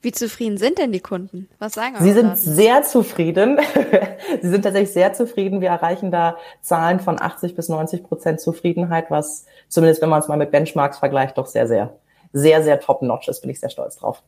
[0.03, 1.49] Wie zufrieden sind denn die Kunden?
[1.61, 2.37] Was sagen Sie sind Daten?
[2.37, 3.61] sehr zufrieden.
[4.43, 5.61] Sie sind tatsächlich sehr zufrieden.
[5.61, 10.27] Wir erreichen da Zahlen von 80 bis 90 Prozent Zufriedenheit, was zumindest, wenn man es
[10.27, 12.00] mal mit Benchmarks vergleicht, doch sehr, sehr
[12.33, 14.23] sehr, sehr top-notch ist, bin ich sehr stolz drauf.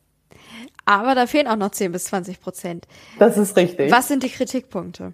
[0.85, 2.87] Aber da fehlen auch noch 10 bis 20 Prozent.
[3.19, 3.91] Das ist richtig.
[3.91, 5.13] Was sind die Kritikpunkte?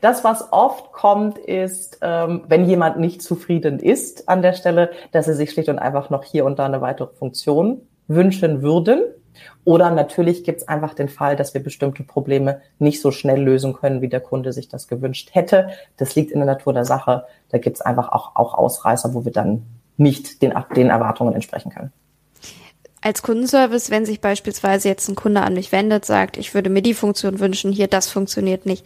[0.00, 5.28] Das, was oft kommt, ist, ähm, wenn jemand nicht zufrieden ist an der Stelle, dass
[5.28, 9.02] er sich schlicht und einfach noch hier und da eine weitere Funktion wünschen würden.
[9.64, 13.74] Oder natürlich gibt es einfach den Fall, dass wir bestimmte Probleme nicht so schnell lösen
[13.74, 15.68] können, wie der Kunde sich das gewünscht hätte.
[15.96, 17.24] Das liegt in der Natur der Sache.
[17.50, 21.70] Da gibt es einfach auch, auch Ausreißer, wo wir dann nicht den, den Erwartungen entsprechen
[21.70, 21.92] können.
[23.08, 26.82] Als Kundenservice, wenn sich beispielsweise jetzt ein Kunde an mich wendet, sagt, ich würde mir
[26.82, 28.84] die Funktion wünschen, hier das funktioniert nicht,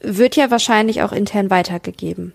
[0.00, 2.34] wird ja wahrscheinlich auch intern weitergegeben.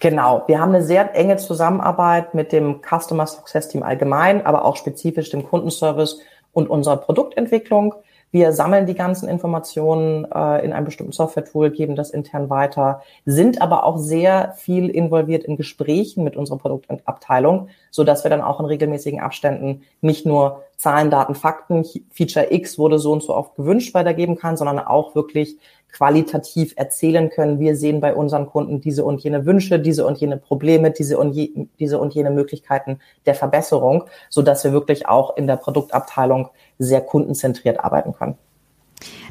[0.00, 4.74] Genau, wir haben eine sehr enge Zusammenarbeit mit dem Customer Success Team allgemein, aber auch
[4.74, 6.18] spezifisch dem Kundenservice
[6.52, 7.94] und unserer Produktentwicklung.
[8.32, 13.60] Wir sammeln die ganzen Informationen äh, in einem bestimmten Software-Tool, geben das intern weiter, sind
[13.60, 18.58] aber auch sehr viel involviert in Gesprächen mit unserer Produktabteilung, so dass wir dann auch
[18.58, 23.54] in regelmäßigen Abständen nicht nur Zahlen, Daten, Fakten, Feature X wurde so und so oft
[23.54, 25.58] gewünscht weitergeben kann, sondern auch wirklich
[25.92, 27.60] qualitativ erzählen können.
[27.60, 31.32] Wir sehen bei unseren Kunden diese und jene Wünsche, diese und jene Probleme, diese und,
[31.32, 36.48] je, diese und jene Möglichkeiten der Verbesserung, so dass wir wirklich auch in der Produktabteilung
[36.82, 38.36] sehr kundenzentriert arbeiten können.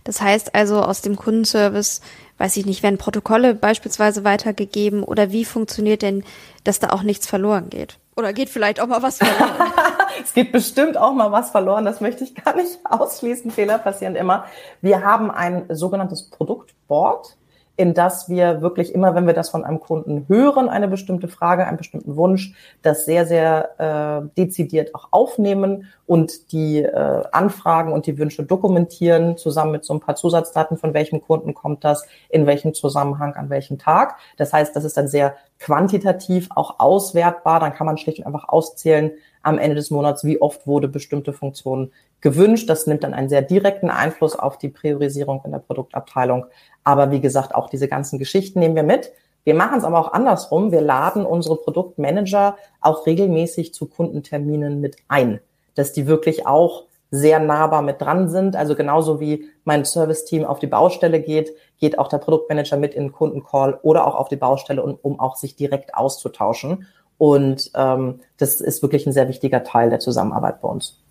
[0.03, 2.01] Das heißt also aus dem Kundenservice,
[2.37, 6.23] weiß ich nicht, werden Protokolle beispielsweise weitergegeben oder wie funktioniert denn,
[6.63, 7.99] dass da auch nichts verloren geht?
[8.15, 9.71] Oder geht vielleicht auch mal was verloren?
[10.23, 11.85] es geht bestimmt auch mal was verloren.
[11.85, 13.51] Das möchte ich gar nicht ausschließen.
[13.51, 14.45] Fehler passieren immer.
[14.81, 17.37] Wir haben ein sogenanntes Produktboard
[17.77, 21.65] in das wir wirklich immer, wenn wir das von einem Kunden hören, eine bestimmte Frage,
[21.65, 28.05] einen bestimmten Wunsch, das sehr, sehr äh, dezidiert auch aufnehmen und die äh, Anfragen und
[28.05, 32.45] die Wünsche dokumentieren, zusammen mit so ein paar Zusatzdaten, von welchem Kunden kommt das, in
[32.45, 34.17] welchem Zusammenhang, an welchem Tag.
[34.37, 37.59] Das heißt, das ist dann sehr quantitativ auch auswertbar.
[37.59, 39.11] Dann kann man schlicht und einfach auszählen
[39.43, 42.69] am Ende des Monats, wie oft wurde bestimmte Funktionen gewünscht.
[42.69, 46.45] Das nimmt dann einen sehr direkten Einfluss auf die Priorisierung in der Produktabteilung.
[46.83, 49.11] Aber wie gesagt, auch diese ganzen Geschichten nehmen wir mit.
[49.43, 50.71] Wir machen es aber auch andersrum.
[50.71, 55.39] Wir laden unsere Produktmanager auch regelmäßig zu Kundenterminen mit ein,
[55.75, 58.55] dass die wirklich auch sehr nahbar mit dran sind.
[58.55, 63.05] Also genauso wie mein Service-Team auf die Baustelle geht, geht auch der Produktmanager mit in
[63.05, 66.87] den Kundencall oder auch auf die Baustelle, um, um auch sich direkt auszutauschen.
[67.17, 71.01] Und ähm, das ist wirklich ein sehr wichtiger Teil der Zusammenarbeit bei uns.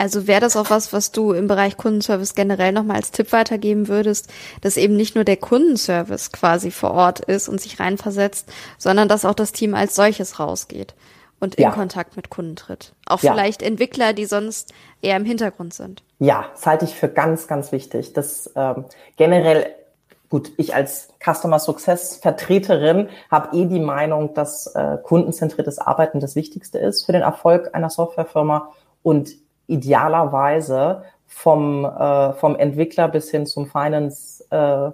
[0.00, 3.86] Also wäre das auch was, was du im Bereich Kundenservice generell nochmal als Tipp weitergeben
[3.86, 4.30] würdest,
[4.62, 9.26] dass eben nicht nur der Kundenservice quasi vor Ort ist und sich reinversetzt, sondern dass
[9.26, 10.94] auch das Team als solches rausgeht
[11.38, 11.70] und in ja.
[11.70, 12.94] Kontakt mit Kunden tritt.
[13.04, 13.34] Auch ja.
[13.34, 16.02] vielleicht Entwickler, die sonst eher im Hintergrund sind.
[16.18, 18.14] Ja, das halte ich für ganz, ganz wichtig.
[18.14, 18.86] Das ähm,
[19.18, 19.74] generell
[20.30, 26.36] Gut, ich als Customer Success Vertreterin habe eh die Meinung, dass äh, kundenzentriertes Arbeiten das
[26.36, 28.70] Wichtigste ist für den Erfolg einer Softwarefirma.
[29.02, 29.30] Und
[29.70, 34.90] idealerweise vom, äh, vom Entwickler bis hin zum Finance äh,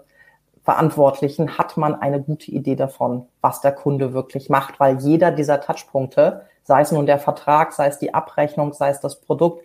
[0.66, 5.60] Verantwortlichen hat man eine gute Idee davon, was der Kunde wirklich macht, weil jeder dieser
[5.60, 9.62] Touchpunkte, sei es nun der Vertrag, sei es die Abrechnung, sei es das Produkt,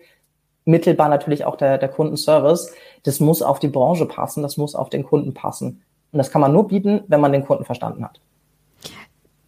[0.64, 2.72] mittelbar natürlich auch der, der Kundenservice,
[3.02, 5.82] das muss auf die Branche passen, das muss auf den Kunden passen.
[6.12, 8.20] Und das kann man nur bieten, wenn man den Kunden verstanden hat.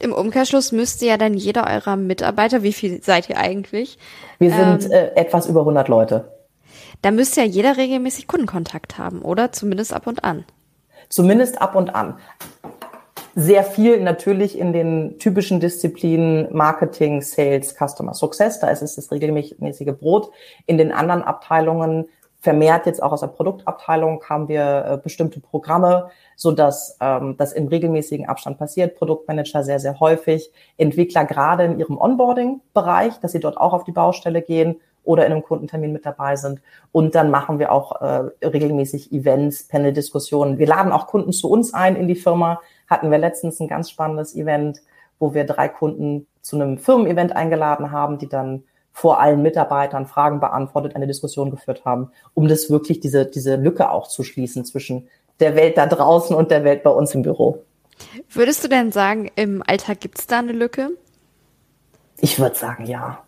[0.04, 3.96] Im Umkehrschluss müsste ja dann jeder eurer Mitarbeiter, wie viel seid ihr eigentlich?
[4.38, 6.30] Wir sind ähm, äh, etwas über 100 Leute.
[7.00, 9.52] Da müsste ja jeder regelmäßig Kundenkontakt haben, oder?
[9.52, 10.44] Zumindest ab und an.
[11.08, 12.18] Zumindest ab und an.
[13.34, 18.60] Sehr viel natürlich in den typischen Disziplinen Marketing, Sales, Customer Success.
[18.60, 20.30] Da ist es das regelmäßige Brot.
[20.66, 22.08] In den anderen Abteilungen
[22.44, 27.54] vermehrt jetzt auch aus der Produktabteilung haben wir äh, bestimmte Programme, so dass ähm, das
[27.54, 28.96] im regelmäßigen Abstand passiert.
[28.96, 33.92] Produktmanager sehr, sehr häufig, Entwickler gerade in ihrem Onboarding-Bereich, dass sie dort auch auf die
[33.92, 36.60] Baustelle gehen oder in einem Kundentermin mit dabei sind.
[36.92, 40.58] Und dann machen wir auch äh, regelmäßig Events, Panel-Diskussionen.
[40.58, 42.60] Wir laden auch Kunden zu uns ein in die Firma.
[42.88, 44.82] Hatten wir letztens ein ganz spannendes Event,
[45.18, 50.38] wo wir drei Kunden zu einem Firmen-Event eingeladen haben, die dann vor allen Mitarbeitern Fragen
[50.38, 55.08] beantwortet, eine Diskussion geführt haben, um das wirklich diese, diese Lücke auch zu schließen zwischen
[55.40, 57.64] der Welt da draußen und der Welt bei uns im Büro.
[58.30, 60.90] Würdest du denn sagen, im Alltag gibt es da eine Lücke?
[62.18, 63.18] Ich würde sagen, ja.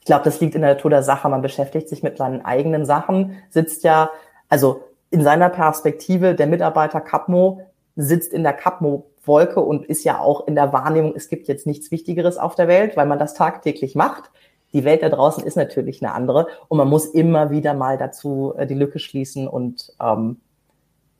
[0.00, 1.26] Ich glaube, das liegt in der Natur der Sache.
[1.30, 4.10] Man beschäftigt sich mit seinen eigenen Sachen, sitzt ja,
[4.50, 7.62] also in seiner Perspektive, der Mitarbeiter Capmo
[7.96, 11.90] sitzt in der Capmo-Wolke und ist ja auch in der Wahrnehmung, es gibt jetzt nichts
[11.90, 14.30] Wichtigeres auf der Welt, weil man das tagtäglich macht
[14.74, 18.52] die Welt da draußen ist natürlich eine andere und man muss immer wieder mal dazu
[18.58, 20.40] äh, die Lücke schließen und ähm,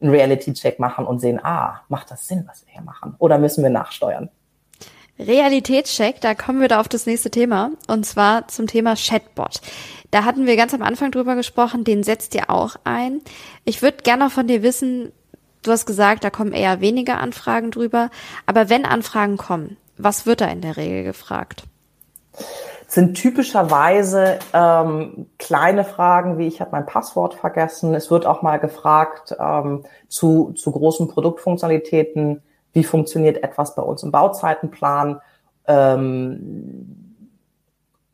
[0.00, 3.14] einen Reality-Check machen und sehen, ah, macht das Sinn, was wir hier machen?
[3.18, 4.28] Oder müssen wir nachsteuern?
[5.18, 9.60] Realitätscheck, da kommen wir da auf das nächste Thema und zwar zum Thema Chatbot.
[10.10, 13.20] Da hatten wir ganz am Anfang drüber gesprochen, den setzt ihr auch ein.
[13.64, 15.12] Ich würde gerne noch von dir wissen,
[15.62, 18.10] du hast gesagt, da kommen eher weniger Anfragen drüber,
[18.46, 21.62] aber wenn Anfragen kommen, was wird da in der Regel gefragt?
[22.94, 27.92] Sind typischerweise ähm, kleine Fragen wie ich habe mein Passwort vergessen.
[27.94, 34.04] Es wird auch mal gefragt ähm, zu, zu großen Produktfunktionalitäten, wie funktioniert etwas bei uns
[34.04, 35.20] im Bauzeitenplan.
[35.66, 37.26] Ähm,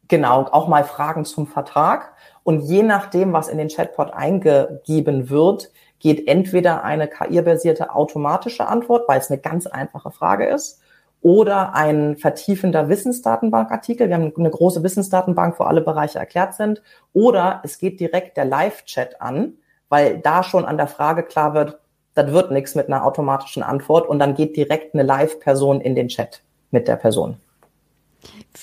[0.09, 2.15] genau, auch mal Fragen zum Vertrag.
[2.43, 9.07] Und je nachdem, was in den Chatbot eingegeben wird, geht entweder eine KI-basierte automatische Antwort,
[9.09, 10.81] weil es eine ganz einfache Frage ist,
[11.23, 14.09] oder ein vertiefender Wissensdatenbankartikel.
[14.09, 16.83] Wir haben eine große Wissensdatenbank, wo alle Bereiche erklärt sind.
[17.13, 19.55] Oder es geht direkt der Live-Chat an,
[19.89, 21.79] weil da schon an der Frage klar wird,
[22.15, 26.09] das wird nichts mit einer automatischen Antwort und dann geht direkt eine Live-Person in den
[26.09, 27.37] Chat mit der Person.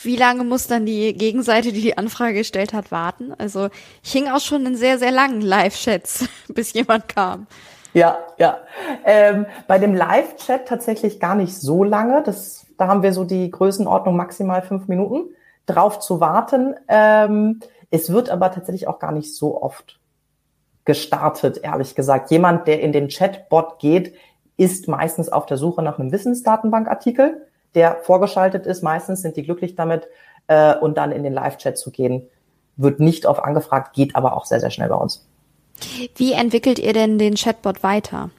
[0.04, 3.34] Wie lange muss dann die Gegenseite, die die Anfrage gestellt hat, warten?
[3.38, 3.70] Also
[4.04, 7.48] ich hing auch schon in sehr, sehr langen Live-Chats, bis jemand kam.
[7.94, 8.60] Ja, ja.
[9.06, 12.22] Ähm, bei dem Live-Chat tatsächlich gar nicht so lange.
[12.24, 15.30] Das, da haben wir so die Größenordnung maximal fünf Minuten
[15.66, 16.76] drauf zu warten.
[16.88, 20.00] Ähm, es wird aber tatsächlich auch gar nicht so oft
[20.86, 22.32] gestartet, ehrlich gesagt.
[22.32, 24.16] Jemand, der in den Chatbot geht,
[24.58, 27.46] ist meistens auf der Suche nach einem Wissensdatenbankartikel,
[27.76, 28.84] der vorgeschaltet ist.
[28.84, 30.08] Meistens sind die glücklich damit
[30.48, 32.28] äh, und dann in den Live-Chat zu gehen,
[32.76, 35.28] wird nicht oft angefragt, geht aber auch sehr, sehr schnell bei uns.
[36.16, 38.30] Wie entwickelt ihr denn den Chatbot weiter?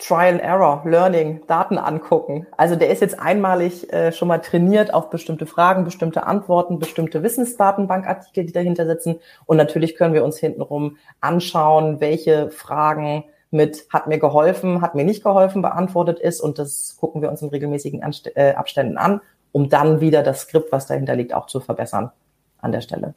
[0.00, 2.46] Trial and Error, Learning, Daten angucken.
[2.56, 7.22] Also der ist jetzt einmalig äh, schon mal trainiert auf bestimmte Fragen, bestimmte Antworten, bestimmte
[7.22, 9.20] Wissensdatenbankartikel, die dahinter sitzen.
[9.44, 15.04] Und natürlich können wir uns hintenrum anschauen, welche Fragen mit hat mir geholfen, hat mir
[15.04, 16.40] nicht geholfen beantwortet ist.
[16.40, 19.20] Und das gucken wir uns in regelmäßigen Anst äh, Abständen an,
[19.52, 22.10] um dann wieder das Skript, was dahinter liegt, auch zu verbessern
[22.58, 23.14] an der Stelle.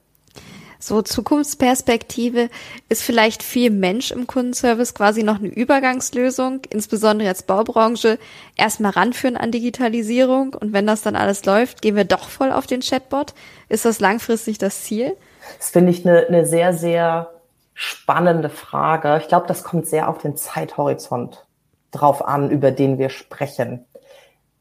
[0.86, 2.50] So Zukunftsperspektive
[2.90, 8.20] ist vielleicht viel Mensch im Kundenservice quasi noch eine Übergangslösung, insbesondere jetzt Baubranche,
[8.58, 12.68] erstmal ranführen an Digitalisierung und wenn das dann alles läuft, gehen wir doch voll auf
[12.68, 13.34] den Chatbot.
[13.70, 15.16] Ist das langfristig das Ziel?
[15.58, 17.32] Das finde ich eine, eine sehr, sehr
[17.74, 19.20] spannende Frage.
[19.22, 21.46] Ich glaube, das kommt sehr auf den Zeithorizont
[21.92, 23.86] drauf an, über den wir sprechen.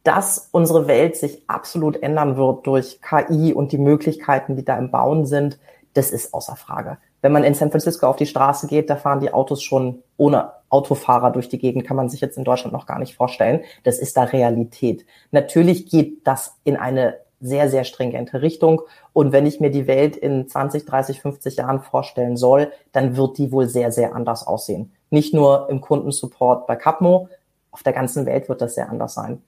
[0.05, 4.93] Dass unsere Welt sich absolut ändern wird durch KI und die Möglichkeiten, die da im
[4.93, 5.59] Bauen sind,
[5.95, 6.99] das ist außer Frage.
[7.21, 10.53] Wenn man in San Francisco auf die Straße geht, da fahren die Autos schon ohne
[10.69, 13.61] Autofahrer durch die Gegend, kann man sich jetzt in Deutschland noch gar nicht vorstellen.
[13.85, 15.05] Das ist da Realität.
[15.31, 18.83] Natürlich geht das in eine sehr, sehr stringente Richtung.
[19.13, 23.37] Und wenn ich mir die Welt in 20, 30, 50 Jahren vorstellen soll, dann wird
[23.37, 24.93] die wohl sehr, sehr anders aussehen.
[25.11, 27.29] Nicht nur im Kundensupport bei Capmo,
[27.71, 29.43] auf der ganzen Welt wird das sehr anders sein.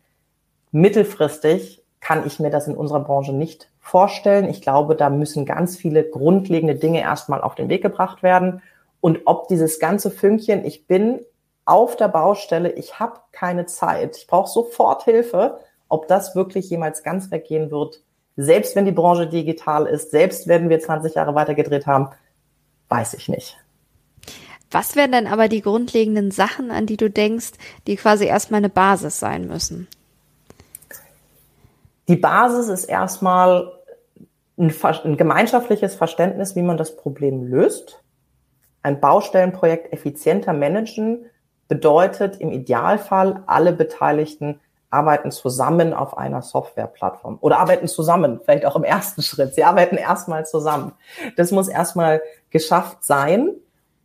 [0.72, 4.48] Mittelfristig kann ich mir das in unserer Branche nicht vorstellen.
[4.50, 8.60] Ich glaube, da müssen ganz viele grundlegende Dinge erstmal auf den Weg gebracht werden.
[9.00, 11.20] Und ob dieses ganze Fünkchen, ich bin
[11.64, 17.02] auf der Baustelle, ich habe keine Zeit, ich brauche sofort Hilfe, ob das wirklich jemals
[17.02, 18.02] ganz weggehen wird,
[18.36, 22.10] selbst wenn die Branche digital ist, selbst wenn wir 20 Jahre weitergedreht haben,
[22.90, 23.56] weiß ich nicht.
[24.70, 27.52] Was wären denn aber die grundlegenden Sachen, an die du denkst,
[27.86, 29.88] die quasi erstmal eine Basis sein müssen?
[32.08, 33.72] Die Basis ist erstmal
[34.58, 34.72] ein,
[35.04, 38.02] ein gemeinschaftliches Verständnis, wie man das Problem löst.
[38.82, 41.26] Ein Baustellenprojekt effizienter managen
[41.68, 48.76] bedeutet im Idealfall, alle Beteiligten arbeiten zusammen auf einer Softwareplattform oder arbeiten zusammen, vielleicht auch
[48.76, 49.54] im ersten Schritt.
[49.54, 50.92] Sie arbeiten erstmal zusammen.
[51.36, 53.50] Das muss erstmal geschafft sein.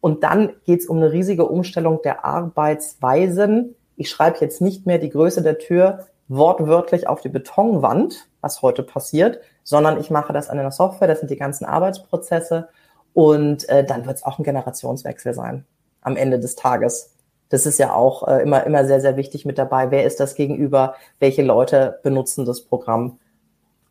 [0.02, 3.76] Und dann geht es um eine riesige Umstellung der Arbeitsweisen.
[3.98, 8.84] Ich schreibe jetzt nicht mehr die Größe der Tür wortwörtlich auf die Betonwand, was heute
[8.84, 12.70] passiert, sondern ich mache das an einer Software, das sind die ganzen Arbeitsprozesse
[13.14, 15.66] und äh, dann wird es auch ein Generationswechsel sein
[16.02, 17.16] am Ende des Tages.
[17.50, 19.92] Das ist ja auch äh, immer, immer sehr, sehr wichtig mit dabei.
[19.92, 20.96] Wer ist das gegenüber?
[21.20, 23.20] Welche Leute benutzen das Programm?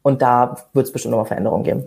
[0.02, 1.84] Und da wird es bestimmt noch mal Veränderungen geben.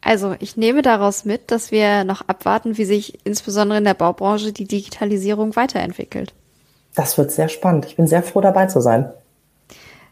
[0.00, 4.52] Also ich nehme daraus mit, dass wir noch abwarten, wie sich insbesondere in der Baubranche
[4.52, 6.34] die Digitalisierung weiterentwickelt.
[6.96, 7.86] Das wird sehr spannend.
[7.86, 9.08] Ich bin sehr froh dabei zu sein.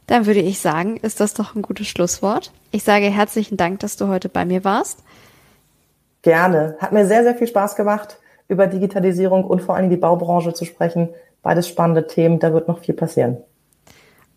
[0.07, 2.53] Dann würde ich sagen, ist das doch ein gutes Schlusswort.
[2.71, 4.99] Ich sage herzlichen Dank, dass du heute bei mir warst.
[6.23, 6.77] Gerne.
[6.79, 8.19] Hat mir sehr, sehr viel Spaß gemacht,
[8.49, 11.09] über Digitalisierung und vor allem die Baubranche zu sprechen.
[11.43, 13.39] Beides spannende Themen, da wird noch viel passieren.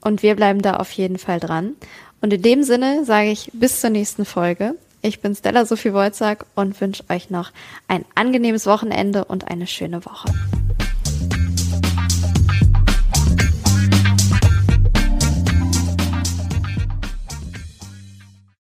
[0.02, 1.76] Und wir bleiben da auf jeden Fall dran.
[2.22, 4.76] Und in dem Sinne sage ich bis zur nächsten Folge.
[5.02, 7.52] Ich bin Stella Sophie Wolzak und wünsche euch noch
[7.89, 10.30] ein angenehmes Wochenende und eine schöne Woche.